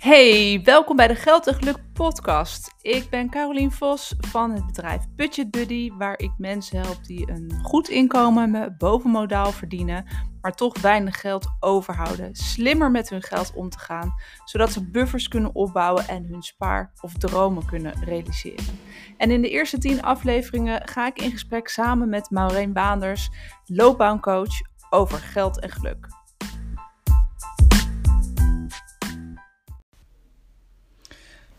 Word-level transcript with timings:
Hey, 0.00 0.60
welkom 0.64 0.96
bij 0.96 1.08
de 1.08 1.14
Geld 1.14 1.46
en 1.46 1.54
Geluk 1.54 1.76
podcast. 1.92 2.74
Ik 2.80 3.10
ben 3.10 3.30
Carolien 3.30 3.72
Vos 3.72 4.14
van 4.18 4.50
het 4.50 4.66
bedrijf 4.66 5.04
Budget 5.16 5.50
Buddy, 5.50 5.92
waar 5.92 6.18
ik 6.18 6.30
mensen 6.38 6.80
help 6.80 7.04
die 7.04 7.30
een 7.30 7.60
goed 7.62 7.88
inkomen 7.88 8.74
bovenmodaal 8.78 9.52
verdienen, 9.52 10.06
maar 10.40 10.52
toch 10.52 10.80
weinig 10.80 11.20
geld 11.20 11.46
overhouden. 11.58 12.34
Slimmer 12.34 12.90
met 12.90 13.10
hun 13.10 13.22
geld 13.22 13.52
om 13.54 13.68
te 13.68 13.78
gaan, 13.78 14.14
zodat 14.44 14.72
ze 14.72 14.90
buffers 14.90 15.28
kunnen 15.28 15.54
opbouwen 15.54 16.08
en 16.08 16.24
hun 16.24 16.42
spaar- 16.42 16.92
of 17.00 17.12
dromen 17.12 17.66
kunnen 17.66 18.04
realiseren. 18.04 18.78
En 19.16 19.30
in 19.30 19.42
de 19.42 19.50
eerste 19.50 19.78
tien 19.78 20.02
afleveringen 20.02 20.88
ga 20.88 21.06
ik 21.06 21.22
in 21.22 21.30
gesprek 21.30 21.68
samen 21.68 22.08
met 22.08 22.30
Maureen 22.30 22.72
Baanders, 22.72 23.30
loopbaancoach, 23.64 24.60
over 24.90 25.18
geld 25.18 25.60
en 25.60 25.70
geluk. 25.70 26.19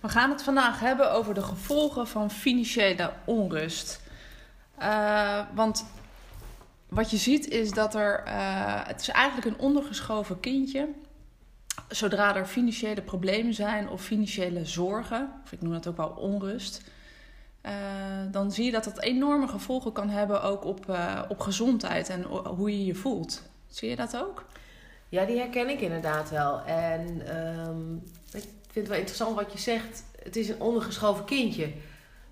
We 0.01 0.09
gaan 0.09 0.29
het 0.29 0.43
vandaag 0.43 0.79
hebben 0.79 1.11
over 1.11 1.33
de 1.33 1.41
gevolgen 1.41 2.07
van 2.07 2.31
financiële 2.31 3.13
onrust. 3.25 4.01
Uh, 4.79 5.39
want 5.53 5.85
wat 6.89 7.11
je 7.11 7.17
ziet 7.17 7.47
is 7.47 7.71
dat 7.71 7.95
er. 7.95 8.23
Uh, 8.27 8.87
het 8.87 9.01
is 9.01 9.09
eigenlijk 9.09 9.47
een 9.47 9.63
ondergeschoven 9.63 10.39
kindje. 10.39 10.89
Zodra 11.87 12.35
er 12.35 12.45
financiële 12.45 13.01
problemen 13.01 13.53
zijn 13.53 13.89
of 13.89 14.01
financiële 14.01 14.65
zorgen, 14.65 15.33
of 15.43 15.51
ik 15.51 15.61
noem 15.61 15.71
dat 15.71 15.87
ook 15.87 15.97
wel 15.97 16.09
onrust. 16.09 16.81
Uh, 17.65 17.71
dan 18.31 18.51
zie 18.51 18.65
je 18.65 18.71
dat 18.71 18.83
dat 18.83 19.01
enorme 19.01 19.47
gevolgen 19.47 19.91
kan 19.91 20.09
hebben 20.09 20.43
ook 20.43 20.65
op, 20.65 20.97
op 21.29 21.39
gezondheid 21.39 22.09
en 22.09 22.23
hoe 22.23 22.77
je 22.77 22.85
je 22.85 22.95
voelt. 22.95 23.41
Zie 23.67 23.89
je 23.89 23.95
dat 23.95 24.17
ook? 24.17 24.45
Ja, 25.09 25.25
die 25.25 25.37
herken 25.37 25.69
ik 25.69 25.81
inderdaad 25.81 26.29
wel. 26.29 26.61
En 26.61 27.35
um, 27.37 28.03
ik 28.31 28.43
vind 28.71 28.87
het 28.87 28.87
wel 28.87 28.97
interessant 28.97 29.35
wat 29.35 29.51
je 29.51 29.59
zegt. 29.59 30.03
Het 30.23 30.35
is 30.35 30.49
een 30.49 30.61
ondergeschoven 30.61 31.25
kindje. 31.25 31.71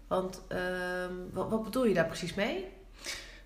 Want 0.07 0.41
um, 0.49 1.29
wat, 1.31 1.49
wat, 1.49 1.63
bedoel 1.63 1.85
je 1.85 1.93
daar 1.93 2.05
precies 2.05 2.33
mee? 2.33 2.65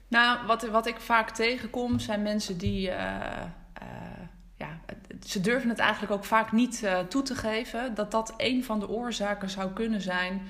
Nou, 0.08 0.46
wat, 0.48 0.68
wat 0.68 0.86
ik 0.86 1.00
vaak 1.00 1.30
tegenkom 1.30 2.00
zijn 2.00 2.22
mensen 2.22 2.58
die. 2.58 2.88
Uh, 2.88 2.96
uh, 2.96 4.24
ja, 4.56 4.80
ze 5.26 5.42
durven 5.42 5.70
het 5.70 5.80
eigenlijk 5.80 6.12
ook 6.14 6.24
vaak 6.26 6.52
niet 6.52 6.82
uh, 6.84 7.00
toe 7.00 7.22
te 7.22 7.36
geven 7.36 7.96
dat 7.96 8.12
dat 8.12 8.34
een 8.38 8.64
van 8.64 8.80
de 8.80 8.90
oorzaken 8.90 9.50
zou 9.50 9.72
kunnen 9.72 10.02
zijn 10.02 10.42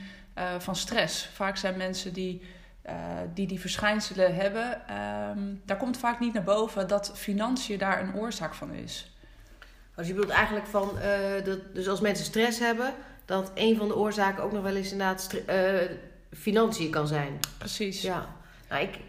van 0.58 0.76
stress. 0.76 1.26
Vaak 1.26 1.58
zijn 1.58 1.78
mensen 1.78 2.14
die. 2.14 2.42
die 3.34 3.48
die 3.48 3.60
verschijnselen 3.60 4.36
hebben, 4.36 4.82
um, 5.38 5.62
daar 5.66 5.78
komt 5.78 5.98
vaak 5.98 6.20
niet 6.20 6.34
naar 6.34 6.44
boven 6.44 6.88
dat 6.88 7.12
financiën 7.16 7.78
daar 7.78 8.02
een 8.02 8.16
oorzaak 8.16 8.54
van 8.54 8.74
is. 8.74 9.13
Dus 9.96 10.08
je 10.08 10.14
bedoelt 10.14 10.34
eigenlijk 10.34 10.68
van, 10.68 10.90
dat, 11.44 11.60
dus 11.74 11.88
als 11.88 12.02
mensen 12.02 12.26
stress 12.26 12.60
hebben, 12.60 12.94
dat 13.26 13.52
een 13.54 13.78
van 13.78 13.88
de 13.88 13.96
oorzaken 13.96 14.44
ook 14.44 14.52
nog 14.52 14.64
wel 14.64 14.76
eens 14.76 14.92
inderdaad 14.92 15.36
uh, 15.50 15.80
financiën 16.32 16.90
kan 16.90 17.08
zijn. 17.08 17.40
Precies. 17.58 18.02
Ja, 18.02 18.28
nou, 18.70 18.84
ik, 18.84 19.00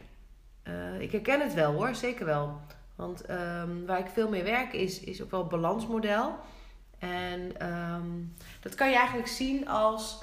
uh, 0.69 1.01
ik 1.01 1.13
herken 1.13 1.41
het 1.41 1.55
wel 1.55 1.73
hoor, 1.73 1.95
zeker 1.95 2.27
wel. 2.27 2.61
Want 2.95 3.31
um, 3.31 3.87
waar 3.87 3.99
ik 3.99 4.07
veel 4.13 4.29
mee 4.29 4.43
werk 4.43 4.73
is, 4.73 5.01
is 5.01 5.23
ook 5.23 5.31
wel 5.31 5.41
het 5.41 5.49
balansmodel. 5.49 6.39
En 6.98 7.71
um, 7.71 8.35
dat 8.61 8.75
kan 8.75 8.89
je 8.91 8.97
eigenlijk 8.97 9.29
zien 9.29 9.69
als, 9.69 10.19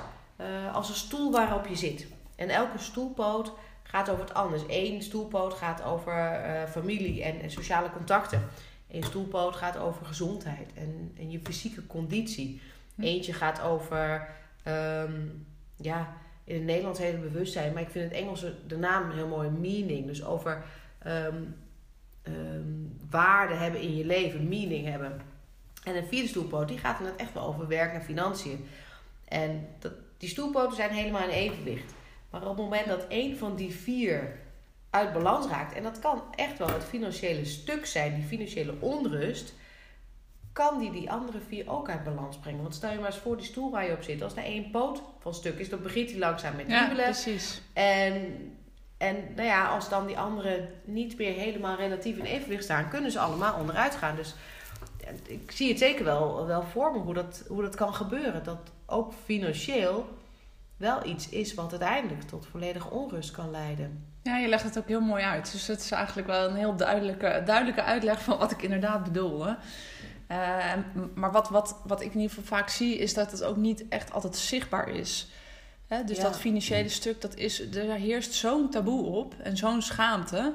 als 0.73 0.89
een 0.89 0.95
stoel 0.95 1.31
waarop 1.31 1.67
je 1.67 1.75
zit. 1.75 2.07
En 2.35 2.49
elke 2.49 2.77
stoelpoot 2.77 3.51
gaat 3.83 4.09
over 4.09 4.23
het 4.23 4.33
anders. 4.33 4.61
Eén 4.67 5.01
stoelpoot 5.01 5.53
gaat 5.53 5.83
over 5.83 6.41
familie 6.69 7.23
en, 7.23 7.41
en 7.41 7.51
sociale 7.51 7.91
contacten. 7.91 8.49
Eén 8.91 9.03
stoelpoot 9.03 9.55
gaat 9.55 9.77
over 9.77 10.05
gezondheid 10.05 10.73
en, 10.73 11.11
en 11.17 11.31
je 11.31 11.39
fysieke 11.43 11.87
conditie. 11.87 12.61
Eentje 12.99 13.33
gaat 13.33 13.61
over, 13.61 14.27
um, 14.67 15.45
ja, 15.75 16.17
in 16.43 16.55
het 16.55 16.63
Nederlands 16.63 16.99
heet 16.99 17.11
het 17.11 17.21
bewustzijn, 17.21 17.73
maar 17.73 17.81
ik 17.81 17.89
vind 17.89 18.11
het 18.11 18.19
Engelse 18.19 18.55
de 18.67 18.77
naam 18.77 19.11
heel 19.11 19.27
mooi, 19.27 19.49
meaning. 19.49 20.05
Dus 20.05 20.23
over 20.23 20.63
um, 21.07 21.55
um, 22.23 22.97
waarde 23.09 23.53
hebben 23.53 23.81
in 23.81 23.95
je 23.95 24.05
leven, 24.05 24.47
meaning 24.47 24.87
hebben. 24.87 25.21
En 25.83 25.95
een 25.95 26.07
vierde 26.07 26.27
stoelpoot, 26.27 26.67
die 26.67 26.77
gaat 26.77 26.99
net 26.99 27.15
echt 27.15 27.33
wel 27.33 27.43
over 27.43 27.67
werk 27.67 27.93
en 27.93 28.03
financiën. 28.03 28.65
En 29.27 29.67
dat, 29.79 29.93
die 30.17 30.29
stoelpoten 30.29 30.75
zijn 30.75 30.91
helemaal 30.91 31.23
in 31.23 31.29
evenwicht. 31.29 31.93
Maar 32.29 32.41
op 32.41 32.47
het 32.47 32.57
moment 32.57 32.87
dat 32.87 33.07
één 33.07 33.37
van 33.37 33.55
die 33.55 33.71
vier 33.71 34.39
uit 34.91 35.13
balans 35.13 35.47
raakt, 35.47 35.73
en 35.73 35.83
dat 35.83 35.99
kan 35.99 36.23
echt 36.35 36.57
wel 36.57 36.67
het 36.67 36.83
financiële 36.83 37.45
stuk 37.45 37.85
zijn, 37.85 38.15
die 38.15 38.23
financiële 38.23 38.73
onrust, 38.79 39.53
kan 40.53 40.79
die 40.79 40.91
die 40.91 41.11
andere 41.11 41.39
vier 41.47 41.69
ook 41.69 41.89
uit 41.89 42.03
balans 42.03 42.37
brengen. 42.37 42.61
Want 42.61 42.75
stel 42.75 42.91
je 42.91 42.97
maar 42.97 43.05
eens 43.05 43.17
voor 43.17 43.37
die 43.37 43.45
stoel 43.45 43.71
waar 43.71 43.85
je 43.85 43.91
op 43.91 44.03
zit. 44.03 44.21
Als 44.21 44.35
er 44.35 44.43
één 44.43 44.71
poot 44.71 45.01
van 45.19 45.33
stuk 45.33 45.59
is, 45.59 45.69
dan 45.69 45.81
begint 45.81 46.09
hij 46.09 46.19
langzaam 46.19 46.55
met 46.55 46.67
wiebelen. 46.67 46.95
Ja, 46.95 47.03
precies. 47.03 47.61
En, 47.73 48.13
en 48.97 49.15
nou 49.35 49.47
ja, 49.47 49.67
als 49.67 49.89
dan 49.89 50.07
die 50.07 50.17
anderen 50.17 50.69
niet 50.83 51.17
meer 51.17 51.33
helemaal 51.33 51.75
relatief 51.75 52.17
in 52.17 52.25
evenwicht 52.25 52.63
staan, 52.63 52.89
kunnen 52.89 53.11
ze 53.11 53.19
allemaal 53.19 53.59
onderuit 53.59 53.95
gaan. 53.95 54.15
Dus 54.15 54.35
ik 55.25 55.51
zie 55.51 55.69
het 55.69 55.79
zeker 55.79 56.05
wel, 56.05 56.45
wel 56.45 56.63
voor 56.63 56.91
me 56.91 56.97
hoe 56.97 57.13
dat, 57.13 57.43
hoe 57.47 57.61
dat 57.61 57.75
kan 57.75 57.93
gebeuren. 57.93 58.43
Dat 58.43 58.71
ook 58.85 59.13
financieel 59.25 60.19
wel 60.81 61.05
iets 61.05 61.29
is 61.29 61.53
wat 61.53 61.71
uiteindelijk 61.71 62.21
tot 62.21 62.47
volledige 62.51 62.89
onrust 62.89 63.31
kan 63.31 63.51
leiden. 63.51 64.05
Ja, 64.23 64.37
je 64.37 64.47
legt 64.47 64.63
het 64.63 64.77
ook 64.77 64.87
heel 64.87 65.01
mooi 65.01 65.23
uit. 65.23 65.51
Dus 65.51 65.67
het 65.67 65.79
is 65.79 65.91
eigenlijk 65.91 66.27
wel 66.27 66.49
een 66.49 66.55
heel 66.55 66.75
duidelijke, 66.75 67.41
duidelijke 67.45 67.83
uitleg 67.83 68.21
van 68.21 68.37
wat 68.37 68.51
ik 68.51 68.61
inderdaad 68.61 69.03
bedoel. 69.03 69.45
Hè? 69.45 69.53
Uh, 70.31 70.83
maar 71.15 71.31
wat, 71.31 71.49
wat, 71.49 71.81
wat 71.83 72.01
ik 72.01 72.13
in 72.13 72.19
ieder 72.19 72.35
geval 72.35 72.57
vaak 72.57 72.69
zie, 72.69 72.97
is 72.97 73.13
dat 73.13 73.31
het 73.31 73.43
ook 73.43 73.57
niet 73.57 73.87
echt 73.87 74.11
altijd 74.11 74.35
zichtbaar 74.35 74.89
is. 74.89 75.27
Hè? 75.87 76.03
Dus 76.03 76.17
ja. 76.17 76.23
dat 76.23 76.39
financiële 76.39 76.89
stuk, 76.89 77.21
dat 77.21 77.35
is, 77.35 77.75
er 77.75 77.93
heerst 77.93 78.33
zo'n 78.33 78.69
taboe 78.69 79.05
op 79.05 79.35
en 79.43 79.57
zo'n 79.57 79.81
schaamte. 79.81 80.53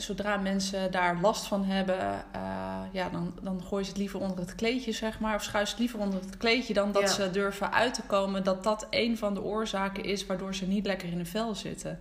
Zodra 0.00 0.36
mensen 0.36 0.90
daar 0.90 1.20
last 1.20 1.46
van 1.46 1.64
hebben, 1.64 2.24
uh, 2.36 2.80
ja, 2.92 3.08
dan, 3.08 3.34
dan 3.42 3.62
gooien 3.62 3.84
ze 3.84 3.90
het 3.90 4.00
liever 4.00 4.20
onder 4.20 4.38
het 4.38 4.54
kleedje, 4.54 4.92
zeg 4.92 5.20
maar. 5.20 5.34
Of 5.34 5.42
schuiven 5.42 5.66
ze 5.66 5.82
het 5.82 5.82
liever 5.82 5.98
onder 5.98 6.20
het 6.20 6.36
kleedje 6.36 6.74
dan 6.74 6.92
dat 6.92 7.02
ja. 7.02 7.08
ze 7.08 7.30
durven 7.30 7.72
uit 7.72 7.94
te 7.94 8.02
komen 8.02 8.44
dat 8.44 8.62
dat 8.62 8.86
een 8.90 9.18
van 9.18 9.34
de 9.34 9.42
oorzaken 9.42 10.04
is 10.04 10.26
waardoor 10.26 10.54
ze 10.54 10.66
niet 10.66 10.86
lekker 10.86 11.08
in 11.08 11.16
hun 11.16 11.26
vel 11.26 11.54
zitten. 11.54 12.00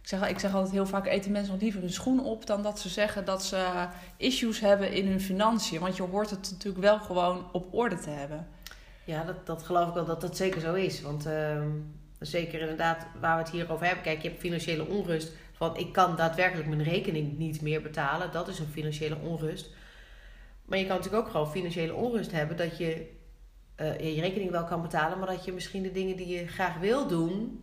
Ik 0.00 0.08
zeg, 0.08 0.28
ik 0.28 0.38
zeg 0.38 0.54
altijd 0.54 0.72
heel 0.72 0.86
vaak, 0.86 1.06
eten 1.06 1.32
mensen 1.32 1.52
nog 1.52 1.62
liever 1.62 1.80
hun 1.80 1.92
schoen 1.92 2.24
op... 2.24 2.46
dan 2.46 2.62
dat 2.62 2.80
ze 2.80 2.88
zeggen 2.88 3.24
dat 3.24 3.44
ze 3.44 3.86
issues 4.16 4.60
hebben 4.60 4.92
in 4.92 5.06
hun 5.06 5.20
financiën. 5.20 5.80
Want 5.80 5.96
je 5.96 6.02
hoort 6.02 6.30
het 6.30 6.50
natuurlijk 6.50 6.84
wel 6.84 6.98
gewoon 6.98 7.48
op 7.52 7.74
orde 7.74 7.98
te 7.98 8.10
hebben. 8.10 8.48
Ja, 9.04 9.24
dat, 9.24 9.46
dat 9.46 9.62
geloof 9.62 9.88
ik 9.88 9.94
wel 9.94 10.04
dat 10.04 10.20
dat 10.20 10.36
zeker 10.36 10.60
zo 10.60 10.74
is. 10.74 11.02
Want 11.02 11.26
uh, 11.26 11.60
zeker 12.18 12.60
inderdaad, 12.60 13.06
waar 13.20 13.36
we 13.36 13.42
het 13.42 13.52
hier 13.52 13.72
over 13.72 13.86
hebben... 13.86 14.04
Kijk, 14.04 14.22
je 14.22 14.28
hebt 14.28 14.40
financiële 14.40 14.86
onrust 14.86 15.32
van... 15.58 15.76
ik 15.76 15.92
kan 15.92 16.16
daadwerkelijk 16.16 16.68
mijn 16.68 16.82
rekening 16.82 17.38
niet 17.38 17.60
meer 17.60 17.82
betalen. 17.82 18.32
Dat 18.32 18.48
is 18.48 18.58
een 18.58 18.66
financiële 18.66 19.16
onrust. 19.16 19.70
Maar 20.64 20.78
je 20.78 20.86
kan 20.86 20.96
natuurlijk 20.96 21.24
ook 21.24 21.30
gewoon 21.30 21.50
financiële 21.50 21.94
onrust 21.94 22.32
hebben... 22.32 22.56
dat 22.56 22.78
je 22.78 23.16
uh, 23.76 24.14
je 24.14 24.20
rekening 24.20 24.50
wel 24.50 24.64
kan 24.64 24.82
betalen... 24.82 25.18
maar 25.18 25.28
dat 25.28 25.44
je 25.44 25.52
misschien 25.52 25.82
de 25.82 25.92
dingen 25.92 26.16
die 26.16 26.26
je 26.26 26.46
graag 26.46 26.78
wil 26.78 27.06
doen 27.06 27.62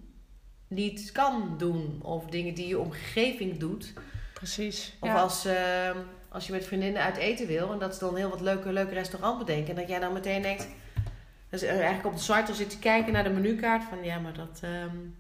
niet 0.68 1.12
kan 1.12 1.56
doen. 1.58 2.00
Of 2.02 2.26
dingen 2.26 2.54
die 2.54 2.68
je 2.68 2.80
omgeving 2.80 3.58
doet. 3.58 3.94
Precies. 4.34 4.94
Of 5.00 5.08
ja. 5.08 5.22
als, 5.22 5.46
uh, 5.46 5.90
als 6.30 6.46
je 6.46 6.52
met 6.52 6.66
vriendinnen 6.66 7.02
uit 7.02 7.18
eten 7.18 7.48
wil 7.48 7.72
en 7.72 7.80
dat 7.80 7.94
ze 7.94 8.00
dan 8.00 8.16
heel 8.16 8.30
wat 8.30 8.42
leuke, 8.42 8.72
leuke 8.72 8.94
restaurant 8.94 9.38
bedenken. 9.38 9.70
En 9.70 9.76
dat 9.76 9.90
jij 9.90 10.00
dan 10.00 10.14
meteen 10.14 10.42
denkt. 10.42 10.68
Dus 11.50 11.62
eigenlijk 11.62 12.06
op 12.06 12.14
de 12.14 12.20
site 12.20 12.54
zit 12.54 12.70
te 12.70 12.80
kijken 12.80 13.14
naar 13.14 13.24
de 13.24 13.30
menukaart. 13.30 13.84
Van 13.84 14.04
ja, 14.04 14.20
maar 14.20 14.34
dat, 14.34 14.62
um, 14.64 15.16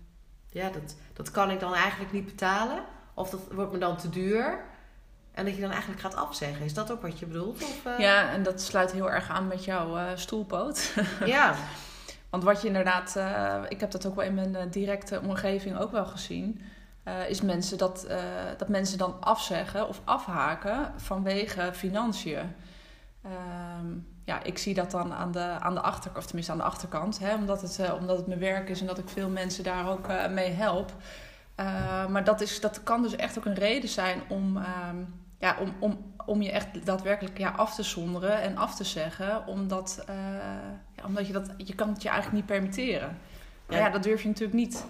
ja, 0.56 0.70
dat, 0.70 0.96
dat 1.14 1.32
kan 1.32 1.52
ik 1.52 1.60
dan 1.60 1.74
eigenlijk 1.74 2.12
niet 2.12 2.26
betalen. 2.26 2.84
Of 3.14 3.30
dat 3.30 3.42
wordt 3.52 3.72
me 3.72 3.78
dan 3.78 3.98
te 3.98 4.10
duur. 4.10 4.64
En 5.32 5.46
dat 5.46 5.56
je 5.56 5.62
dan 5.62 5.72
eigenlijk 5.72 6.02
gaat 6.02 6.16
afzeggen. 6.16 6.66
Is 6.66 6.74
dat 6.74 6.92
ook 6.92 7.02
wat 7.02 7.20
je 7.20 7.26
bedoelt? 7.26 7.64
Of, 7.64 7.86
uh... 7.86 8.00
Ja, 8.00 8.30
en 8.30 8.44
dat 8.44 8.62
sluit 8.62 8.92
heel 8.92 9.12
erg 9.12 9.30
aan 9.30 9.48
met 9.48 9.66
jouw 9.66 9.98
uh, 9.98 10.04
stoelpoot. 10.16 10.94
ja. 11.26 11.56
Want 12.30 12.44
wat 12.44 12.62
je 12.62 12.68
inderdaad, 12.68 13.16
uh, 13.18 13.62
ik 13.68 13.80
heb 13.80 13.92
dat 13.92 14.06
ook 14.06 14.16
wel 14.16 14.26
in 14.26 14.34
mijn 14.34 14.70
directe 14.70 15.22
omgeving 15.22 15.78
ook 15.78 15.92
wel 15.92 16.06
gezien, 16.06 16.62
is 17.28 17.42
mensen 17.42 17.78
dat, 17.78 18.08
dat 18.58 18.68
mensen 18.68 18.98
dan 18.98 19.22
afzeggen 19.22 19.88
of 19.88 20.02
afhaken 20.04 20.94
vanwege 20.98 21.70
financiën. 21.74 22.56
Um, 23.26 24.15
ja, 24.26 24.44
ik 24.44 24.58
zie 24.58 24.74
dat 24.74 24.92
dan 24.92 25.14
aan 25.14 25.32
de, 25.32 25.40
aan 25.40 25.74
de 25.74 25.82
achterkant, 25.82 26.18
of 26.18 26.26
tenminste 26.26 26.52
aan 26.52 26.58
de 26.58 26.64
achterkant, 26.64 27.20
hè, 27.20 27.36
omdat, 27.36 27.62
het, 27.62 27.94
omdat 28.00 28.18
het 28.18 28.28
mijn 28.28 28.40
werk 28.40 28.70
is 28.70 28.82
en 28.82 28.88
dat 28.88 28.98
ik 28.98 29.10
veel 29.10 29.30
mensen 29.30 29.64
daar 29.64 29.90
ook 29.90 30.08
mee 30.30 30.52
help. 30.52 30.94
maar 32.10 32.24
dat, 32.24 32.42
is, 32.42 32.62
dat 32.62 32.84
kan 32.84 33.02
dus 33.02 33.16
echt 33.16 33.38
ook 33.38 33.46
een 33.46 33.54
reden 33.54 33.90
zijn 33.90 34.22
om, 34.28 34.58
um, 34.58 35.24
ja, 35.40 35.58
om, 35.60 35.74
om, 35.80 36.14
om 36.26 36.42
je 36.42 36.52
echt 36.52 36.86
daadwerkelijk 36.86 37.38
ja, 37.38 37.50
af 37.50 37.76
te 37.76 37.84
zonderen 37.84 38.42
en 38.42 38.58
af 38.58 38.76
te 38.76 38.84
zeggen, 38.84 39.48
omdat, 39.48 40.04
ja, 40.96 41.04
omdat 41.06 41.28
je 41.28 41.34
dat, 41.34 41.50
je 41.58 41.76
kan 41.76 41.90
het 41.90 42.02
je 42.02 42.10
eigenlijk 42.10 42.38
niet 42.38 42.52
permitteren. 42.52 43.18
Maar 43.66 43.78
ja, 43.78 43.90
dat 43.90 44.04
durf 44.04 44.22
je 44.22 44.28
natuurlijk 44.28 44.58
niet 44.58 44.86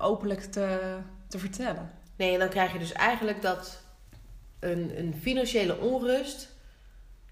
openlijk 0.00 0.40
te, 0.40 0.98
te 1.28 1.38
vertellen. 1.38 1.90
Nee, 2.16 2.32
en 2.32 2.38
dan 2.38 2.48
krijg 2.48 2.72
je 2.72 2.78
dus 2.78 2.92
eigenlijk 2.92 3.42
dat 3.42 3.82
een, 4.58 4.98
een 4.98 5.14
financiële 5.20 5.78
onrust 5.78 6.51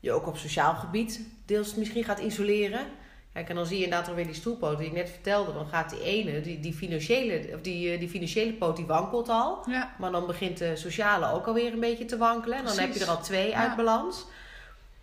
je 0.01 0.13
ook 0.13 0.27
op 0.27 0.37
sociaal 0.37 0.75
gebied 0.75 1.21
deels 1.45 1.75
misschien 1.75 2.05
gaat 2.05 2.19
isoleren. 2.19 2.87
Kijk, 3.33 3.49
en 3.49 3.55
dan 3.55 3.67
zie 3.67 3.79
je 3.79 3.85
inderdaad 3.85 4.09
alweer 4.09 4.25
die 4.27 4.35
stoelpoot 4.35 4.79
die 4.79 4.87
ik 4.87 4.93
net 4.93 5.11
vertelde. 5.11 5.53
Dan 5.53 5.67
gaat 5.67 5.91
die 5.91 6.03
ene, 6.03 6.41
die, 6.41 6.61
die, 6.61 6.73
financiële, 6.75 7.55
of 7.55 7.61
die, 7.61 7.93
eh, 7.93 7.99
die 7.99 8.09
financiële 8.09 8.53
poot, 8.53 8.77
die 8.77 8.87
wankelt 8.87 9.29
al. 9.29 9.65
Ja. 9.69 9.95
Maar 9.99 10.11
dan 10.11 10.27
begint 10.27 10.59
de 10.59 10.77
sociale 10.77 11.33
ook 11.33 11.47
alweer 11.47 11.73
een 11.73 11.81
beetje 11.81 12.05
te 12.05 12.17
wankelen. 12.17 12.59
En 12.59 12.65
dan 12.65 12.79
heb 12.79 12.93
je 12.95 13.01
er 13.01 13.09
al 13.11 13.21
twee 13.23 13.49
Ja. 13.49 13.57
uit 13.57 13.77
balans. 13.77 14.27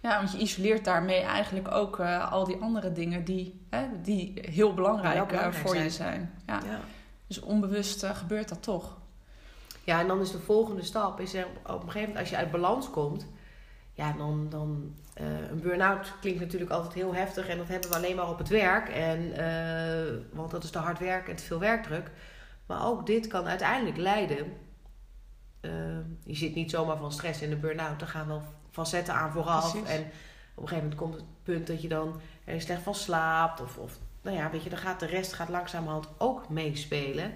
ja, 0.01 0.17
want 0.17 0.31
je 0.31 0.37
isoleert 0.37 0.85
daarmee 0.85 1.19
eigenlijk 1.21 1.71
ook 1.71 1.99
eh, 1.99 2.31
al 2.31 2.43
die 2.45 2.57
andere 2.59 2.91
dingen 2.91 3.23
die, 3.23 3.59
hè, 3.69 3.85
die 4.03 4.33
heel 4.51 4.73
belangrijk, 4.73 5.13
Heel 5.13 5.23
eh, 5.23 5.27
belangrijk 5.29 5.55
voor 5.65 5.73
zijn. 5.75 5.83
je 5.83 5.89
zijn. 5.89 6.33
Ja. 6.47 6.59
Ja. 6.65 6.79
Dus 7.27 7.39
onbewust 7.39 8.05
gebeurt 8.05 8.49
dat 8.49 8.63
toch. 8.63 8.97
Ja, 9.83 9.99
en 9.99 10.07
dan 10.07 10.21
is 10.21 10.31
de 10.31 10.39
volgende 10.39 10.83
stap, 10.83 11.19
is 11.19 11.33
er 11.33 11.47
op 11.63 11.73
een 11.73 11.79
gegeven 11.81 11.99
moment 11.99 12.17
als 12.17 12.29
je 12.29 12.35
uit 12.37 12.51
balans 12.51 12.89
komt, 12.89 13.27
ja, 13.97 14.11
dan, 14.11 14.49
dan 14.49 14.95
eh, 15.13 15.49
een 15.49 15.59
burn-out 15.61 16.13
klinkt 16.19 16.39
natuurlijk 16.39 16.71
altijd 16.71 16.93
heel 16.93 17.13
heftig 17.15 17.47
en 17.47 17.57
dat 17.57 17.67
hebben 17.67 17.89
we 17.89 17.95
alleen 17.95 18.15
maar 18.15 18.29
op 18.29 18.37
het 18.37 18.47
werk. 18.47 18.89
En, 18.89 19.33
eh, 19.33 20.13
want 20.31 20.51
dat 20.51 20.63
is 20.63 20.69
te 20.69 20.77
hard 20.77 20.99
werken 20.99 21.31
en 21.31 21.35
te 21.37 21.43
veel 21.43 21.59
werkdruk. 21.59 22.11
Maar 22.65 22.85
ook 22.85 23.05
dit 23.05 23.27
kan 23.27 23.47
uiteindelijk 23.47 23.97
leiden. 23.97 24.53
eh, 25.61 25.71
je 26.23 26.35
zit 26.35 26.55
niet 26.55 26.71
zomaar 26.71 26.97
van 26.97 27.11
stress 27.11 27.41
in 27.41 27.49
de 27.49 27.55
burn-out. 27.55 28.01
Er 28.01 28.07
gaan 28.07 28.27
wel 28.27 28.41
facetten 28.71 29.13
aan 29.13 29.31
vooraf. 29.31 29.71
Precies. 29.71 29.89
En 29.89 30.01
op 30.55 30.63
een 30.63 30.67
gegeven 30.67 30.89
moment 30.89 30.95
komt 30.95 31.15
het 31.15 31.43
punt 31.43 31.67
dat 31.67 31.81
je 31.81 31.87
dan 31.87 32.21
er 32.45 32.61
slecht 32.61 32.81
van 32.81 32.95
slaapt. 32.95 33.61
Of, 33.61 33.77
of 33.77 33.97
nou 34.21 34.37
ja, 34.37 34.49
weet 34.49 34.63
je, 34.63 34.69
dan 34.69 34.79
gaat 34.79 34.99
de 34.99 35.05
rest 35.05 35.33
gaat 35.33 35.49
langzamerhand 35.49 36.07
ook 36.17 36.49
meespelen. 36.49 37.31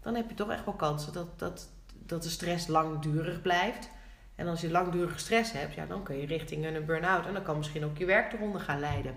Dan 0.00 0.14
heb 0.14 0.28
je 0.28 0.34
toch 0.34 0.50
echt 0.50 0.64
wel 0.64 0.74
kansen 0.74 1.12
dat, 1.12 1.38
dat, 1.38 1.68
dat 2.06 2.22
de 2.22 2.28
stress 2.28 2.66
langdurig 2.66 3.42
blijft. 3.42 3.90
En 4.34 4.48
als 4.48 4.60
je 4.60 4.70
langdurige 4.70 5.18
stress 5.18 5.52
hebt, 5.52 5.74
ja, 5.74 5.86
dan 5.86 6.02
kun 6.02 6.16
je 6.16 6.26
richting 6.26 6.66
een 6.66 6.84
burn-out. 6.84 7.26
En 7.26 7.32
dan 7.32 7.42
kan 7.42 7.56
misschien 7.56 7.84
ook 7.84 7.98
je 7.98 8.04
werk 8.04 8.32
eronder 8.32 8.60
gaan 8.60 8.80
leiden. 8.80 9.14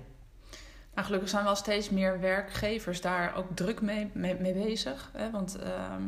Nou, 0.93 1.05
gelukkig 1.05 1.29
zijn 1.29 1.43
wel 1.43 1.55
steeds 1.55 1.89
meer 1.89 2.19
werkgevers 2.19 3.01
daar 3.01 3.35
ook 3.35 3.47
druk 3.55 3.81
mee, 3.81 4.09
mee, 4.13 4.35
mee 4.35 4.53
bezig. 4.53 5.11
Hè? 5.13 5.31
Want 5.31 5.59
ehm, 5.59 6.03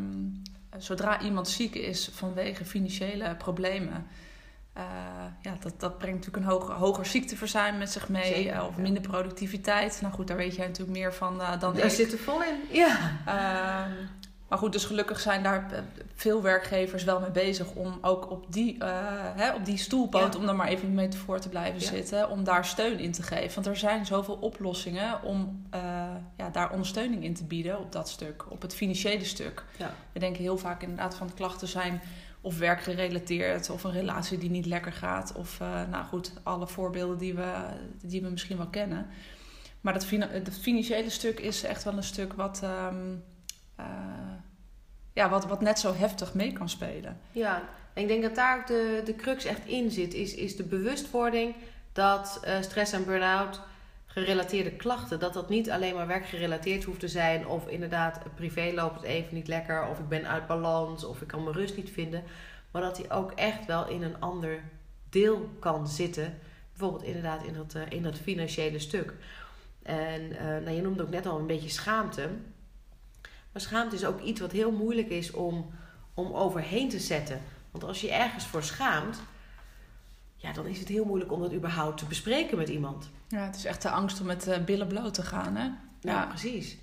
zodra 0.77 1.21
iemand 1.21 1.47
ziek 1.47 1.75
is 1.75 2.09
vanwege 2.13 2.65
financiële 2.65 3.35
problemen, 3.35 4.07
eh, 4.73 4.85
ja, 5.41 5.57
dat, 5.59 5.73
dat 5.77 5.97
brengt 5.97 6.25
natuurlijk 6.25 6.45
een 6.45 6.51
hoger, 6.51 6.73
hoger 6.73 7.05
ziekteverzuim 7.05 7.77
met 7.77 7.91
zich 7.91 8.09
mee. 8.09 8.33
Zeker, 8.33 8.53
eh, 8.53 8.65
of 8.67 8.75
ja. 8.75 8.81
minder 8.81 9.01
productiviteit. 9.01 9.99
Nou 10.01 10.13
goed, 10.13 10.27
daar 10.27 10.37
weet 10.37 10.55
jij 10.55 10.67
natuurlijk 10.67 10.97
meer 10.97 11.13
van 11.13 11.41
eh, 11.41 11.59
dan 11.59 11.75
Daar 11.75 11.85
ik. 11.85 11.91
zit 11.91 12.11
er 12.11 12.17
vol 12.17 12.43
in. 12.43 12.77
Ja. 12.77 12.97
Maar 14.49 14.57
goed, 14.59 14.71
dus 14.71 14.85
gelukkig 14.85 15.19
zijn 15.19 15.43
daar 15.43 15.71
eh, 15.71 15.79
veel 16.13 16.41
werkgevers 16.41 17.03
wel 17.03 17.19
mee 17.19 17.31
bezig 17.31 17.71
om 17.73 17.97
ook 18.01 18.31
op 18.31 18.53
die, 18.53 18.77
eh, 18.79 18.89
hè, 19.35 19.53
op 19.53 19.65
die 19.65 19.77
stoelpoot, 19.77 20.33
Ja. 20.33 20.39
om 20.39 20.45
daar 20.45 20.55
maar 20.55 20.67
even 20.67 20.93
mee 20.93 21.11
voor 21.11 21.39
te 21.39 21.49
blijven 21.49 21.79
Ja. 21.81 21.87
zitten, 21.87 22.29
om 22.29 22.43
daar 22.43 22.65
steun 22.65 22.99
in 22.99 23.11
te 23.11 23.23
geven. 23.23 23.53
Want 23.53 23.67
er 23.67 23.77
zijn 23.77 24.05
zoveel 24.05 24.35
oplossingen 24.35 25.23
om 25.23 25.65
eh, 25.69 25.81
ja, 26.37 26.49
daar 26.49 26.71
ondersteuning 26.71 27.23
in 27.23 27.33
te 27.33 27.43
bieden 27.43 27.79
op 27.79 27.91
dat 27.91 28.09
stuk, 28.09 28.51
op 28.51 28.61
het 28.61 28.75
financiële 28.75 29.25
stuk. 29.25 29.63
Ja. 29.77 29.93
We 30.13 30.19
denken 30.19 30.41
heel 30.41 30.57
vaak 30.57 30.81
inderdaad 30.81 31.15
van 31.15 31.33
klachten 31.33 31.67
zijn 31.67 32.01
of 32.41 32.57
werkgerelateerd, 32.57 33.69
of 33.69 33.83
een 33.83 33.91
relatie 33.91 34.37
die 34.37 34.49
niet 34.49 34.65
lekker 34.65 34.91
gaat, 34.93 35.33
of 35.35 35.59
nou 35.89 36.05
goed, 36.05 36.33
alle 36.43 36.67
voorbeelden 36.67 37.17
die 37.17 37.33
we, 37.33 37.53
die 38.01 38.21
we 38.21 38.29
misschien 38.29 38.57
wel 38.57 38.67
kennen. 38.67 39.07
Maar 39.81 39.93
dat 39.93 40.05
het 40.09 40.59
financiële 40.59 41.09
stuk 41.09 41.39
is 41.39 41.63
echt 41.63 41.83
wel 41.83 41.97
een 41.97 42.03
stuk 42.03 42.33
wat, 42.33 42.59
ehm, 42.63 42.95
eh, 43.79 44.33
ja, 45.13 45.29
wat, 45.29 45.45
wat 45.45 45.61
net 45.61 45.79
zo 45.79 45.93
heftig 45.93 46.33
mee 46.33 46.53
kan 46.53 46.69
spelen. 46.69 47.19
Ja, 47.31 47.63
en 47.93 48.01
ik 48.01 48.07
denk 48.07 48.21
dat 48.21 48.35
daar 48.35 48.59
ook 48.59 48.67
de, 48.67 49.01
de 49.05 49.15
crux 49.15 49.45
echt 49.45 49.65
in 49.65 49.91
zit. 49.91 50.13
Is, 50.13 50.35
is 50.35 50.55
de 50.55 50.63
bewustwording 50.63 51.55
dat 51.91 52.39
eh, 52.43 52.61
stress 52.61 52.91
en 52.93 53.05
burn-out 53.05 53.61
gerelateerde 54.05 54.71
klachten... 54.71 55.19
dat 55.19 55.33
dat 55.33 55.49
niet 55.49 55.71
alleen 55.71 55.95
maar 55.95 56.07
werkgerelateerd 56.07 56.83
hoeft 56.83 56.99
te 56.99 57.07
zijn... 57.07 57.47
of 57.47 57.67
inderdaad 57.67 58.19
privé 58.35 58.71
loopt 58.75 58.95
het 58.95 59.03
even 59.03 59.35
niet 59.35 59.47
lekker... 59.47 59.87
of 59.87 59.99
ik 59.99 60.07
ben 60.07 60.27
uit 60.27 60.47
balans 60.47 61.03
of 61.03 61.21
ik 61.21 61.27
kan 61.27 61.43
mijn 61.43 61.55
rust 61.55 61.75
niet 61.75 61.91
vinden... 61.91 62.23
maar 62.71 62.81
dat 62.81 62.95
die 62.95 63.09
ook 63.09 63.31
echt 63.31 63.65
wel 63.65 63.87
in 63.87 64.03
een 64.03 64.19
ander 64.19 64.63
deel 65.09 65.49
kan 65.59 65.87
zitten. 65.87 66.37
Bijvoorbeeld 66.69 67.03
inderdaad 67.03 67.43
in 67.43 67.53
dat, 67.53 67.75
eh, 67.75 67.81
in 67.89 68.03
dat 68.03 68.17
financiële 68.17 68.79
stuk. 68.79 69.13
En 69.83 70.29
nou, 70.63 70.71
je 70.71 70.81
noemde 70.81 71.03
ook 71.03 71.09
net 71.09 71.25
al 71.25 71.39
een 71.39 71.47
beetje 71.47 71.69
schaamte... 71.69 72.29
Maar 73.53 73.61
schaamte 73.61 73.95
is 73.95 74.05
ook 74.05 74.21
iets 74.21 74.39
wat 74.41 74.51
heel 74.51 74.71
moeilijk 74.71 75.09
is 75.09 75.31
om, 75.31 75.69
om 76.13 76.33
overheen 76.33 76.89
te 76.89 76.99
zetten. 76.99 77.41
Want 77.71 77.83
als 77.83 78.01
je 78.01 78.11
ergens 78.11 78.45
voor 78.45 78.63
schaamt, 78.63 79.21
ja, 80.35 80.53
dan 80.53 80.65
is 80.65 80.79
het 80.79 80.87
heel 80.87 81.05
moeilijk 81.05 81.31
om 81.31 81.41
dat 81.41 81.53
überhaupt 81.53 81.97
te 81.97 82.05
bespreken 82.05 82.57
met 82.57 82.69
iemand. 82.69 83.09
Ja, 83.27 83.39
het 83.39 83.55
is 83.55 83.65
echt 83.65 83.81
de 83.81 83.89
angst 83.89 84.19
om 84.19 84.25
met 84.25 84.47
eh, 84.47 84.57
billen 84.63 84.87
bloot 84.87 85.13
te 85.13 85.23
gaan. 85.23 85.55
Hè? 85.55 85.63
Ja, 85.63 85.73
Ja. 86.01 86.25
precies. 86.25 86.77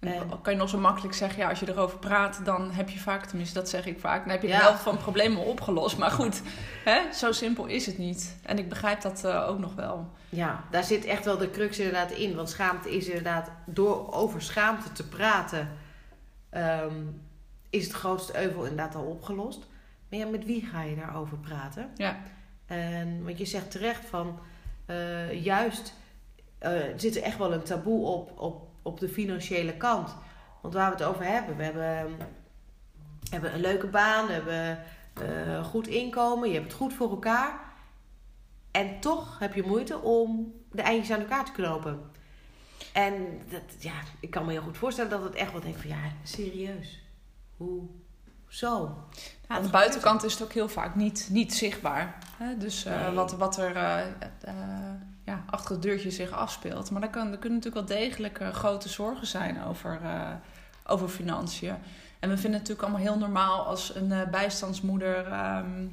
En 0.00 0.12
En- 0.12 0.28
dan 0.28 0.40
kan 0.42 0.52
je 0.52 0.58
nog 0.58 0.68
zo 0.68 0.78
makkelijk 0.78 1.14
zeggen, 1.14 1.38
ja, 1.42 1.48
als 1.48 1.60
je 1.60 1.68
erover 1.68 1.98
praat, 1.98 2.40
dan 2.44 2.70
heb 2.70 2.88
je 2.88 2.98
vaak, 2.98 3.26
tenminste 3.26 3.54
dat 3.54 3.68
zeg 3.68 3.86
ik 3.86 4.00
vaak, 4.00 4.20
dan 4.22 4.30
heb 4.30 4.40
je 4.42 4.46
de 4.46 4.52
Ja. 4.52 4.60
helft 4.60 4.82
van 4.82 4.96
problemen 4.96 5.44
opgelost. 5.44 5.98
Maar 5.98 6.10
goed, 6.10 6.42
hè, 6.84 7.12
zo 7.12 7.32
simpel 7.32 7.66
is 7.66 7.86
het 7.86 7.98
niet. 7.98 8.36
En 8.42 8.58
ik 8.58 8.68
begrijp 8.68 9.00
dat 9.00 9.24
eh, 9.24 9.48
ook 9.48 9.58
nog 9.58 9.74
wel. 9.74 10.10
Ja, 10.28 10.64
daar 10.70 10.84
zit 10.84 11.04
echt 11.04 11.24
wel 11.24 11.38
de 11.38 11.50
crux 11.50 11.78
inderdaad 11.78 12.10
in. 12.10 12.34
Want 12.34 12.50
schaamte 12.50 12.96
is 12.96 13.06
inderdaad, 13.06 13.50
door 13.66 14.12
over 14.12 14.42
schaamte 14.42 14.92
te 14.92 15.08
praten, 15.08 15.68
ehm, 16.54 17.02
is 17.70 17.84
het 17.84 17.92
grootste 17.92 18.42
euvel 18.42 18.62
inderdaad 18.62 18.94
al 18.94 19.04
opgelost. 19.04 19.66
Maar 20.08 20.18
ja, 20.18 20.26
met 20.26 20.44
wie 20.44 20.66
ga 20.66 20.82
je 20.82 20.96
daarover 20.96 21.38
praten? 21.38 21.90
Ja. 21.96 22.16
En 22.66 23.24
want 23.24 23.38
je 23.38 23.44
zegt 23.44 23.70
terecht 23.70 24.04
van, 24.04 24.38
eh, 24.86 25.44
juist 25.44 25.94
eh, 26.58 26.80
zit 26.96 27.16
er 27.16 27.22
echt 27.22 27.38
wel 27.38 27.52
een 27.52 27.62
taboe 27.62 28.06
op, 28.06 28.38
op, 28.38 28.68
op 28.82 29.00
de 29.00 29.08
financiële 29.08 29.76
kant. 29.76 30.16
Want 30.60 30.74
waar 30.74 30.90
we 30.90 30.96
het 30.96 31.04
over 31.04 31.24
hebben, 31.24 31.56
we 31.56 31.62
hebben, 31.62 32.16
hebben 33.30 33.54
een 33.54 33.60
leuke 33.60 33.86
baan, 33.86 34.26
we 34.26 34.32
hebben 34.32 34.78
eh, 35.14 35.64
goed 35.64 35.86
inkomen, 35.86 36.48
je 36.48 36.54
hebt 36.54 36.66
het 36.66 36.76
goed 36.76 36.94
voor 36.94 37.10
elkaar. 37.10 37.60
En 38.70 39.00
toch 39.00 39.38
heb 39.38 39.54
je 39.54 39.62
moeite 39.62 39.98
om 39.98 40.54
de 40.70 40.82
eindjes 40.82 41.16
aan 41.16 41.22
elkaar 41.22 41.44
te 41.44 41.52
knopen. 41.52 42.10
En 42.94 43.40
dat, 43.50 43.62
ja, 43.78 43.92
ik 44.20 44.30
kan 44.30 44.44
me 44.44 44.52
heel 44.52 44.62
goed 44.62 44.78
voorstellen 44.78 45.10
dat 45.10 45.22
het 45.22 45.34
echt 45.34 45.52
wel 45.52 45.60
denkt 45.60 45.80
van 45.80 45.90
ja, 45.90 45.98
serieus. 46.22 47.02
Hoe? 47.56 47.82
Zo. 48.48 48.98
Ja, 49.48 49.54
aan 49.54 49.62
de 49.62 49.68
buitenkant 49.68 50.24
is 50.24 50.32
het 50.32 50.42
ook 50.42 50.52
heel 50.52 50.68
vaak 50.68 50.94
niet, 50.94 51.28
niet 51.30 51.54
zichtbaar. 51.54 52.18
Hè? 52.36 52.56
Dus 52.56 52.84
eh, 52.84 53.14
wat, 53.14 53.32
wat 53.32 53.58
er 53.58 53.76
eh, 53.76 54.00
eh, 54.40 54.54
ja, 55.24 55.44
achter 55.50 55.70
het 55.70 55.82
deurtje 55.82 56.10
zich 56.10 56.30
afspeelt. 56.30 56.90
Maar 56.90 57.02
er, 57.02 57.08
kan, 57.08 57.38
kunnen 57.38 57.58
natuurlijk 57.58 57.88
wel 57.88 57.98
degelijk 57.98 58.40
grote 58.52 58.88
zorgen 58.88 59.26
zijn 59.26 59.64
over, 59.64 60.00
over 60.86 61.08
financiën. 61.08 61.74
En 62.18 62.28
we 62.28 62.36
vinden 62.36 62.60
het 62.60 62.68
natuurlijk 62.68 62.82
allemaal 62.82 63.12
heel 63.12 63.18
normaal 63.18 63.66
als 63.66 63.94
een 63.94 64.30
bijstandsmoeder 64.30 65.26
ehm, 65.26 65.86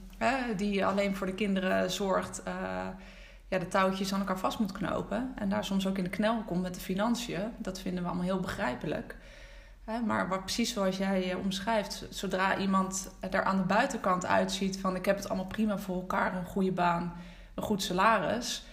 die 0.58 0.86
alleen 0.86 1.16
voor 1.16 1.28
de 1.28 1.36
kinderen 1.36 1.92
zorgt, 1.92 2.44
ja, 3.52 3.60
de 3.60 3.68
touwtjes 3.68 4.14
aan 4.14 4.20
elkaar 4.20 4.40
vast 4.40 4.60
moet 4.60 4.72
knopen. 4.72 5.32
En 5.36 5.50
daar 5.50 5.66
soms 5.66 5.88
ook 5.88 5.98
in 5.98 6.04
de 6.04 6.10
knel 6.10 6.44
komt 6.46 6.62
met 6.62 6.76
de 6.76 6.82
financiën. 6.82 7.42
Dat 7.58 7.80
vinden 7.80 8.02
we 8.04 8.08
allemaal 8.10 8.26
heel 8.26 8.40
begrijpelijk. 8.40 9.16
Maar 10.06 10.28
wat, 10.28 10.40
precies 10.42 10.74
zoals 10.74 10.98
jij 10.98 11.32
eh, 11.32 11.38
omschrijft, 11.38 12.06
zodra 12.10 12.58
iemand 12.58 13.12
er 13.30 13.44
aan 13.44 13.58
de 13.58 13.64
buitenkant 13.64 14.26
uitziet 14.26 14.80
van 14.80 14.96
ik 14.96 15.06
heb 15.06 15.16
het 15.16 15.28
allemaal 15.28 15.46
prima 15.48 15.78
voor 15.78 15.96
elkaar, 15.96 16.36
een 16.36 16.46
goede 16.46 16.72
baan, 16.72 17.14
een 17.56 17.64
goed 17.64 17.84
salaris, 17.84 18.64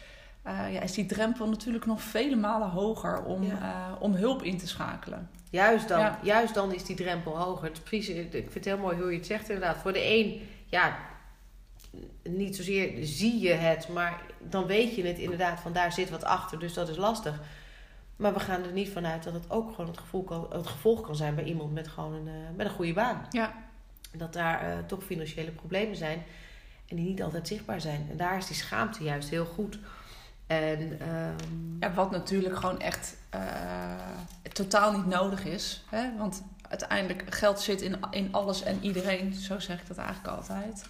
eh, 0.43 0.73
ja, 0.73 0.81
is 0.81 0.93
die 0.93 1.07
drempel 1.07 1.49
natuurlijk 1.49 1.87
nog 1.87 2.03
vele 2.03 2.37
malen 2.37 2.69
hoger 2.69 3.23
om, 3.23 3.43
Ja. 3.43 3.53
eh, 3.61 4.03
om 4.03 4.15
hulp 4.15 4.43
in 4.43 4.59
te 4.59 4.69
schakelen. 4.69 5.31
Juist 5.51 5.89
dan, 5.89 5.99
Ja. 6.01 6.19
juist 6.23 6.55
dan 6.55 6.73
is 6.75 6.85
die 6.85 6.97
drempel 6.97 7.39
hoger. 7.39 7.65
Het 7.65 7.77
is 7.77 7.83
precies, 7.83 8.09
ik 8.17 8.31
vind 8.31 8.55
het 8.55 8.65
heel 8.65 8.79
mooi 8.79 8.97
hoe 8.97 9.11
je 9.11 9.17
het 9.17 9.27
zegt 9.27 9.49
inderdaad. 9.49 9.77
Voor 9.77 9.93
de 9.93 10.05
een, 10.11 10.49
ja, 10.67 10.97
niet 12.23 12.57
zozeer 12.57 13.07
zie 13.07 13.41
je 13.41 13.53
het, 13.53 13.89
maar 13.89 14.23
dan 14.39 14.67
weet 14.67 14.95
je 14.95 15.05
het 15.05 15.19
inderdaad 15.19 15.61
van 15.61 15.73
daar 15.73 15.93
zit 15.93 16.11
wat 16.11 16.25
achter, 16.25 16.59
dus 16.59 16.75
dat 16.75 16.89
is 16.89 16.97
lastig. 16.97 17.41
Maar 18.17 18.33
we 18.33 18.41
gaan 18.41 18.65
er 18.65 18.73
niet 18.73 18.89
vanuit 18.89 19.23
dat 19.23 19.33
het 19.33 19.51
ook 19.51 19.71
gewoon 19.71 19.87
het, 19.87 19.99
gevoel 19.99 20.25
kan, 20.25 20.47
het 20.51 20.67
gevolg 20.67 21.01
kan 21.01 21.17
zijn 21.17 21.35
bij 21.35 21.45
iemand 21.45 21.73
met 21.73 21.89
gewoon 21.89 22.13
een, 22.13 22.29
eh, 22.29 22.57
met 22.57 22.67
een 22.67 22.73
goede 22.73 22.93
baan. 22.93 23.27
Ja, 23.31 23.55
Dat 24.13 24.33
daar 24.33 24.61
eh, 24.61 24.79
toch 24.87 25.05
financiële 25.05 25.51
problemen 25.51 25.97
zijn 25.97 26.23
en 26.87 26.97
die 26.97 27.05
niet 27.05 27.23
altijd 27.23 27.49
zichtbaar 27.49 27.81
zijn. 27.81 28.07
En 28.11 28.17
daar 28.17 28.37
is 28.37 28.47
die 28.47 28.57
schaamte 28.57 29.03
juist 29.03 29.29
heel 29.29 29.45
goed. 29.45 29.79
En 30.47 31.01
ehm, 31.01 31.81
ja 31.81 31.95
wat 31.95 32.11
natuurlijk 32.11 32.57
gewoon 32.57 32.81
echt 32.81 33.17
eh, 33.31 33.41
totaal 34.53 34.93
niet 34.97 35.07
nodig 35.07 35.45
is. 35.45 35.85
Hè? 35.91 36.17
Want 36.17 36.43
uiteindelijk 36.69 37.35
geld 37.35 37.61
zit 37.61 37.81
in, 37.81 37.99
in 38.11 38.33
alles 38.33 38.63
en 38.63 38.79
iedereen, 38.81 39.35
zo 39.35 39.59
zeg 39.59 39.81
ik 39.81 39.87
dat 39.87 39.97
eigenlijk 39.97 40.37
altijd. 40.37 40.85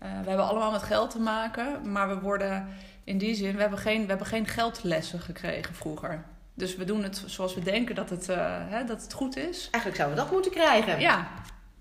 Eh, 0.00 0.08
we 0.22 0.28
hebben 0.28 0.48
allemaal 0.48 0.70
met 0.70 0.82
geld 0.82 1.10
te 1.10 1.20
maken, 1.20 1.92
maar 1.92 2.08
we 2.08 2.20
worden 2.20 2.68
in 3.04 3.18
die 3.18 3.34
zin, 3.34 3.54
we 3.54 3.60
hebben 3.60 3.78
geen, 3.78 4.02
we 4.02 4.08
hebben 4.08 4.26
geen 4.26 4.46
geldlessen 4.46 5.20
gekregen 5.20 5.74
vroeger. 5.74 6.24
Dus 6.54 6.76
we 6.76 6.84
doen 6.84 7.02
het 7.02 7.22
zoals 7.26 7.54
we 7.54 7.60
denken 7.62 7.94
dat 7.94 8.10
het, 8.10 8.28
eh, 8.28 8.56
hè, 8.68 8.84
dat 8.84 9.02
het 9.02 9.12
goed 9.12 9.36
is. 9.36 9.68
eigenlijk 9.70 9.96
zouden 9.96 10.18
we 10.18 10.22
dat 10.22 10.32
moeten 10.32 10.50
krijgen. 10.50 11.00
Ja, 11.00 11.16
maar, 11.16 11.26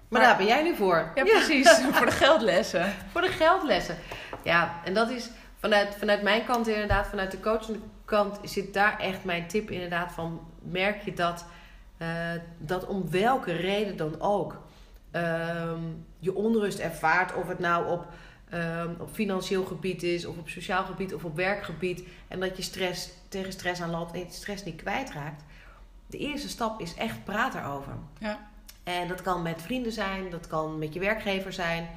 maar- 0.08 0.22
daar 0.22 0.38
ben 0.38 0.46
jij 0.46 0.64
nu 0.64 0.76
voor. 0.76 1.12
ja 1.16 1.24
precies. 1.24 1.70
Voor 1.92 2.06
de 2.06 2.12
geldlessen. 2.12 2.94
Voor 3.12 3.22
de 3.22 3.28
geldlessen. 3.28 3.98
Ja, 4.44 4.74
en 4.86 4.94
dat 4.94 5.10
is 5.10 5.30
vanuit, 5.60 5.96
vanuit 5.96 6.22
mijn 6.22 6.46
kant 6.46 6.68
inderdaad, 6.68 7.08
vanuit 7.08 7.32
de 7.32 7.40
coachende 7.40 7.80
kant 8.06 8.40
zit 8.44 8.74
daar 8.74 9.00
echt 9.00 9.24
mijn 9.24 9.48
tip 9.48 9.72
inderdaad 9.72 10.12
van. 10.12 10.48
Merk 10.62 11.04
je 11.04 11.14
dat, 11.14 11.46
uh, 12.02 12.08
dat 12.58 12.86
om 12.86 13.10
welke 13.10 13.52
reden 13.52 13.98
dan 13.98 14.22
ook 14.22 14.58
ehm, 15.12 15.82
je 16.20 16.36
onrust 16.36 16.80
ervaart. 16.80 17.34
Of 17.34 17.48
het 17.48 17.60
nou 17.60 17.92
op, 17.92 18.08
um, 18.54 18.96
op 19.00 19.10
financieel 19.12 19.64
gebied 19.64 20.04
is, 20.04 20.26
of 20.26 20.38
op 20.38 20.50
sociaal 20.50 20.86
gebied, 20.86 21.14
of 21.14 21.24
op 21.24 21.36
werkgebied. 21.36 22.04
En 22.28 22.40
dat 22.40 22.58
je 22.58 22.64
stress 22.64 23.10
tegen 23.28 23.52
stress 23.52 23.82
aanloopt 23.82 24.14
en 24.14 24.20
je 24.20 24.26
stress 24.30 24.64
niet 24.64 24.76
kwijtraakt. 24.76 25.44
De 26.08 26.18
eerste 26.18 26.50
stap 26.50 26.80
is 26.80 26.94
echt 26.96 27.24
praten 27.24 27.62
erover. 27.62 27.94
Ja. 28.20 28.50
En 28.84 29.08
dat 29.08 29.22
kan 29.22 29.42
met 29.42 29.62
vrienden 29.62 29.92
zijn, 29.92 30.30
dat 30.30 30.48
kan 30.48 30.80
met 30.80 30.94
je 30.94 31.00
werkgever 31.00 31.54
zijn. 31.54 31.90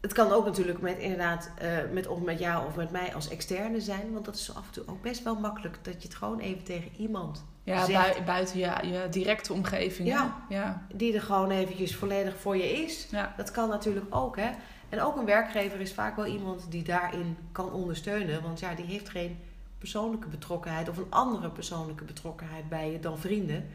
Het 0.00 0.12
kan 0.12 0.32
ook 0.32 0.44
natuurlijk 0.44 0.80
met 0.80 0.98
inderdaad 0.98 1.50
uh, 1.62 1.78
met, 1.92 2.06
of 2.06 2.20
met 2.20 2.38
jou 2.38 2.66
of 2.66 2.76
met 2.76 2.90
mij 2.90 3.14
als 3.14 3.28
externe 3.28 3.80
zijn. 3.80 4.12
Want 4.12 4.24
dat 4.24 4.34
is 4.34 4.54
af 4.54 4.66
en 4.66 4.72
toe 4.72 4.84
ook 4.86 5.02
best 5.02 5.22
wel 5.22 5.34
makkelijk 5.34 5.78
dat 5.82 6.02
je 6.02 6.08
het 6.08 6.16
gewoon 6.16 6.38
even 6.38 6.64
tegen 6.64 6.90
iemand 6.96 7.44
ja, 7.68 7.84
zegt. 7.84 8.24
buiten 8.24 8.58
je, 8.58 8.70
je 8.82 9.06
directe 9.10 9.52
omgeving. 9.52 10.08
Ja, 10.08 10.44
ja, 10.48 10.86
die 10.92 11.14
er 11.14 11.22
gewoon 11.22 11.50
eventjes 11.50 11.96
volledig 11.96 12.36
voor 12.36 12.56
je 12.56 12.72
is. 12.72 13.06
Ja. 13.10 13.34
Dat 13.36 13.50
kan 13.50 13.68
natuurlijk 13.68 14.06
ook. 14.10 14.36
Hè? 14.36 14.50
En 14.88 15.00
ook 15.00 15.16
een 15.16 15.24
werkgever 15.24 15.80
is 15.80 15.92
vaak 15.92 16.16
wel 16.16 16.26
iemand 16.26 16.70
die 16.70 16.82
daarin 16.82 17.36
kan 17.52 17.72
ondersteunen. 17.72 18.42
Want 18.42 18.60
ja, 18.60 18.74
die 18.74 18.84
heeft 18.84 19.08
geen 19.08 19.38
persoonlijke 19.78 20.28
betrokkenheid 20.28 20.88
of 20.88 20.96
een 20.96 21.10
andere 21.10 21.50
persoonlijke 21.50 22.04
betrokkenheid 22.04 22.68
bij 22.68 22.92
je 22.92 23.00
dan 23.00 23.18
vrienden. 23.18 23.68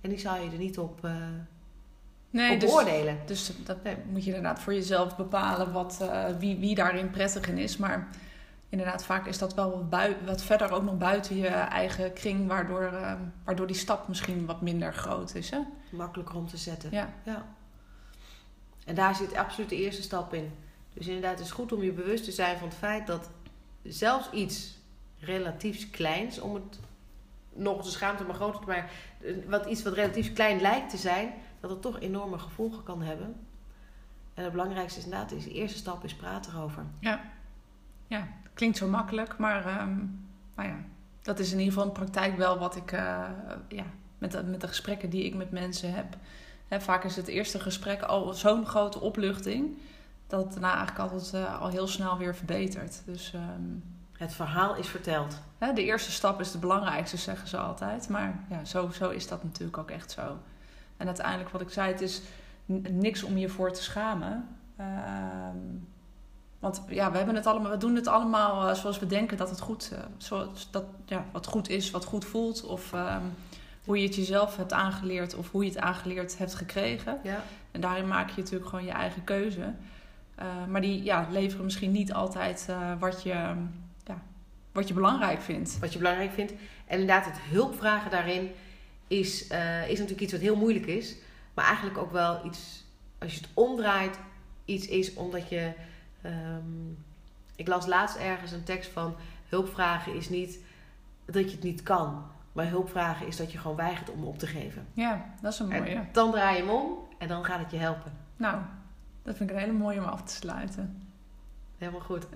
En 0.00 0.10
die 0.10 0.18
zou 0.18 0.40
je 0.40 0.50
er 0.50 0.58
niet 0.58 0.78
op, 0.78 1.04
uh, 1.04 1.12
nee, 2.30 2.54
op 2.54 2.60
dus, 2.60 2.70
beoordelen. 2.70 3.18
Dus 3.26 3.52
dat 3.64 3.78
moet 4.10 4.24
je 4.24 4.34
inderdaad 4.34 4.60
voor 4.60 4.74
jezelf 4.74 5.16
bepalen 5.16 5.72
wat, 5.72 5.98
uh, 6.02 6.24
wie, 6.38 6.58
wie 6.58 6.74
daarin 6.74 7.10
prettig 7.10 7.48
in 7.48 7.58
is. 7.58 7.76
Maar 7.76 8.08
inderdaad, 8.74 9.04
vaak 9.04 9.26
is 9.26 9.38
dat 9.38 9.54
wel 9.54 9.86
wat, 9.90 10.10
wat 10.24 10.42
verder 10.42 10.72
ook 10.72 10.82
nog 10.82 10.98
buiten 10.98 11.36
je 11.36 11.46
eigen 11.48 12.12
kring, 12.12 12.46
waardoor, 12.46 12.82
uh, 12.92 13.12
waardoor 13.44 13.66
die 13.66 13.76
stap 13.76 14.08
misschien 14.08 14.46
wat 14.46 14.60
minder 14.60 14.94
groot 14.94 15.34
is. 15.34 15.50
Hè? 15.50 15.58
Makkelijker 15.90 16.36
om 16.36 16.48
te 16.48 16.56
zetten. 16.56 16.90
Ja. 16.90 17.12
ja. 17.24 17.46
En 18.84 18.94
daar 18.94 19.14
zit 19.14 19.34
absoluut 19.34 19.68
de 19.68 19.76
eerste 19.76 20.02
stap 20.02 20.34
in. 20.34 20.52
Dus 20.92 21.06
inderdaad, 21.06 21.38
het 21.38 21.46
is 21.46 21.50
goed 21.52 21.72
om 21.72 21.82
je 21.82 21.92
bewust 21.92 22.24
te 22.24 22.32
zijn 22.32 22.58
van 22.58 22.68
het 22.68 22.76
feit 22.76 23.06
dat 23.06 23.30
zelfs 23.82 24.30
iets 24.30 24.78
relatief 25.18 25.90
kleins, 25.90 26.40
om 26.40 26.54
het 26.54 26.78
nog 27.52 27.82
de 27.82 27.90
schaamte 27.90 28.24
maar 28.24 28.34
groter 28.34 28.60
te 28.60 28.66
maken, 28.66 28.90
wat 29.50 29.66
iets 29.66 29.82
wat 29.82 29.92
relatief 29.92 30.32
klein 30.32 30.60
lijkt 30.60 30.90
te 30.90 30.96
zijn, 30.96 31.32
dat 31.60 31.70
het 31.70 31.82
toch 31.82 32.00
enorme 32.00 32.38
gevolgen 32.38 32.82
kan 32.82 33.02
hebben. 33.02 33.46
En 34.34 34.42
het 34.42 34.52
belangrijkste 34.52 34.98
is 34.98 35.04
inderdaad, 35.04 35.32
is 35.32 35.44
de 35.44 35.52
eerste 35.52 35.78
stap 35.78 36.04
is 36.04 36.14
praten 36.14 36.52
erover. 36.52 36.84
Ja, 37.00 37.20
ja 38.06 38.28
klinkt 38.54 38.76
zo 38.76 38.88
makkelijk, 38.88 39.38
maar, 39.38 39.80
um, 39.80 40.26
maar 40.54 40.66
ja, 40.66 40.76
dat 41.22 41.38
is 41.38 41.52
in 41.52 41.58
ieder 41.58 41.72
geval 41.72 41.88
in 41.88 41.94
praktijk 41.94 42.36
wel 42.36 42.58
wat 42.58 42.76
ik, 42.76 42.92
uh, 42.92 43.00
ja, 43.68 43.84
met 44.18 44.32
de, 44.32 44.42
met 44.42 44.60
de 44.60 44.68
gesprekken 44.68 45.10
die 45.10 45.24
ik 45.24 45.34
met 45.34 45.50
mensen 45.50 45.94
heb. 45.94 46.16
Hè, 46.68 46.80
vaak 46.80 47.04
is 47.04 47.16
het 47.16 47.26
eerste 47.26 47.60
gesprek 47.60 48.02
al 48.02 48.32
zo'n 48.32 48.66
grote 48.66 49.00
opluchting, 49.00 49.78
dat 50.26 50.44
het 50.44 50.52
daarna 50.52 50.76
eigenlijk 50.76 51.12
altijd 51.12 51.32
uh, 51.34 51.60
al 51.60 51.68
heel 51.68 51.86
snel 51.86 52.18
weer 52.18 52.34
verbetert. 52.34 53.02
Dus... 53.04 53.32
Um, 53.34 53.82
het 54.14 54.34
verhaal 54.34 54.76
is 54.76 54.88
verteld. 54.88 55.40
De 55.74 55.84
eerste 55.84 56.10
stap 56.10 56.40
is 56.40 56.50
de 56.50 56.58
belangrijkste, 56.58 57.16
zeggen 57.16 57.48
ze 57.48 57.56
altijd. 57.56 58.08
Maar 58.08 58.44
ja, 58.50 58.64
zo, 58.64 58.90
zo 58.90 59.10
is 59.10 59.28
dat 59.28 59.44
natuurlijk 59.44 59.78
ook 59.78 59.90
echt 59.90 60.10
zo. 60.10 60.38
En 60.96 61.06
uiteindelijk, 61.06 61.50
wat 61.50 61.60
ik 61.60 61.70
zei, 61.70 61.92
het 61.92 62.00
is 62.00 62.22
niks 62.90 63.22
om 63.22 63.36
je 63.36 63.48
voor 63.48 63.72
te 63.72 63.82
schamen. 63.82 64.48
Uh, 64.80 64.86
want 66.64 66.82
ja, 66.88 67.10
we, 67.10 67.16
hebben 67.16 67.34
het 67.34 67.46
allemaal, 67.46 67.70
we 67.70 67.76
doen 67.76 67.94
het 67.94 68.06
allemaal 68.06 68.68
uh, 68.68 68.74
zoals 68.74 68.98
we 68.98 69.06
denken 69.06 69.36
dat 69.36 69.50
het 69.50 69.60
goed, 69.60 69.90
uh, 69.92 69.98
zoals 70.16 70.68
dat, 70.70 70.84
ja, 71.06 71.24
wat 71.32 71.46
goed 71.46 71.68
is, 71.68 71.90
wat 71.90 72.04
goed 72.04 72.24
voelt. 72.24 72.64
Of 72.64 72.92
uh, 72.92 73.16
hoe 73.84 73.98
je 73.98 74.06
het 74.06 74.14
jezelf 74.14 74.56
hebt 74.56 74.72
aangeleerd 74.72 75.34
of 75.34 75.50
hoe 75.50 75.64
je 75.64 75.70
het 75.70 75.78
aangeleerd 75.78 76.38
hebt 76.38 76.54
gekregen. 76.54 77.18
Ja. 77.22 77.42
En 77.70 77.80
daarin 77.80 78.08
maak 78.08 78.30
je 78.30 78.40
natuurlijk 78.40 78.70
gewoon 78.70 78.84
je 78.84 78.90
eigen 78.90 79.24
keuze. 79.24 79.74
Eh, 80.34 80.46
maar 80.68 80.80
die 80.80 81.02
ja, 81.02 81.28
leveren 81.30 81.64
misschien 81.64 81.92
niet 81.92 82.12
altijd 82.12 82.68
wat 82.98 83.22
je 83.22 83.54
wat 84.72 84.88
je 84.88 84.94
belangrijk 84.94 85.40
vindt. 85.40 85.78
Wat 85.78 85.92
je 85.92 85.98
belangrijk 85.98 86.32
vindt. 86.32 86.52
En 86.86 87.00
inderdaad, 87.00 87.24
het 87.24 87.38
hulpvragen 87.40 88.10
daarin 88.10 88.50
is, 89.08 89.50
uh, 89.50 89.82
is 89.82 89.94
natuurlijk 89.98 90.20
iets 90.20 90.32
wat 90.32 90.40
heel 90.40 90.56
moeilijk 90.56 90.86
is. 90.86 91.16
Maar 91.54 91.64
eigenlijk 91.64 91.98
ook 91.98 92.12
wel 92.12 92.46
iets, 92.46 92.84
als 93.18 93.34
je 93.34 93.40
het 93.40 93.48
omdraait, 93.54 94.18
iets 94.64 94.86
is 94.86 95.14
omdat 95.14 95.48
je. 95.48 95.72
Um, 96.26 97.04
ik 97.56 97.68
las 97.68 97.86
laatst 97.86 98.16
ergens 98.16 98.52
een 98.52 98.64
tekst 98.64 98.90
van 98.90 99.14
hulpvragen 99.48 100.14
is 100.14 100.28
niet 100.28 100.58
dat 101.24 101.44
je 101.44 101.56
het 101.56 101.62
niet 101.62 101.82
kan. 101.82 102.24
Maar 102.52 102.68
hulpvragen 102.68 103.26
is 103.26 103.36
dat 103.36 103.52
je 103.52 103.58
gewoon 103.58 103.76
weigert 103.76 104.10
om 104.10 104.24
op 104.24 104.38
te 104.38 104.46
geven. 104.46 104.86
Ja, 104.92 105.24
dat 105.40 105.52
is 105.52 105.58
een 105.58 105.68
mooie. 105.68 105.94
En 105.94 106.08
dan 106.12 106.30
draai 106.30 106.56
je 106.56 106.62
hem 106.62 106.70
om 106.70 106.98
en 107.18 107.28
dan 107.28 107.44
gaat 107.44 107.58
het 107.58 107.70
je 107.70 107.76
helpen. 107.76 108.12
Nou, 108.36 108.58
dat 109.22 109.36
vind 109.36 109.50
ik 109.50 109.56
een 109.56 109.62
hele 109.62 109.78
mooie 109.78 109.98
om 109.98 110.04
af 110.04 110.22
te 110.22 110.34
sluiten. 110.34 111.08
Helemaal 111.78 112.00
goed. 112.00 112.26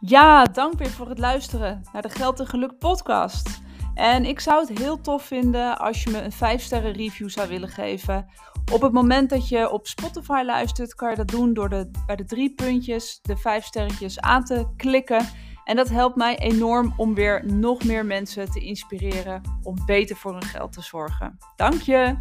Ja, 0.00 0.44
dank 0.44 0.78
weer 0.78 0.90
voor 0.90 1.08
het 1.08 1.18
luisteren 1.18 1.82
naar 1.92 2.02
de 2.02 2.08
Geld 2.08 2.40
en 2.40 2.46
Geluk 2.46 2.78
podcast. 2.78 3.60
En 3.94 4.24
ik 4.24 4.40
zou 4.40 4.66
het 4.66 4.78
heel 4.78 5.00
tof 5.00 5.22
vinden 5.22 5.78
als 5.78 6.02
je 6.02 6.10
me 6.10 6.22
een 6.22 6.32
5 6.32 6.62
sterren 6.62 6.92
review 6.92 7.28
zou 7.28 7.48
willen 7.48 7.68
geven. 7.68 8.26
Op 8.72 8.82
het 8.82 8.92
moment 8.92 9.30
dat 9.30 9.48
je 9.48 9.70
op 9.70 9.86
Spotify 9.86 10.42
luistert, 10.46 10.94
kan 10.94 11.10
je 11.10 11.16
dat 11.16 11.28
doen 11.28 11.54
door 11.54 11.68
de, 11.68 11.90
bij 12.06 12.16
de 12.16 12.24
drie 12.24 12.54
puntjes 12.54 13.18
de 13.22 13.36
5 13.36 13.64
sterretjes 13.64 14.20
aan 14.20 14.44
te 14.44 14.66
klikken. 14.76 15.26
En 15.64 15.76
dat 15.76 15.88
helpt 15.88 16.16
mij 16.16 16.38
enorm 16.38 16.94
om 16.96 17.14
weer 17.14 17.46
nog 17.46 17.84
meer 17.84 18.06
mensen 18.06 18.50
te 18.50 18.60
inspireren 18.60 19.40
om 19.62 19.76
beter 19.86 20.16
voor 20.16 20.32
hun 20.32 20.42
geld 20.42 20.72
te 20.72 20.82
zorgen. 20.82 21.38
Dank 21.56 21.80
je! 21.80 22.18